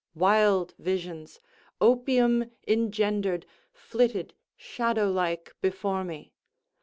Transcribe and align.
Wild 0.15 0.73
visions, 0.79 1.39
opium 1.79 2.49
engendered, 2.67 3.45
flitted, 3.71 4.33
shadow 4.57 5.11
like, 5.11 5.53
before 5.61 6.03
me. 6.03 6.33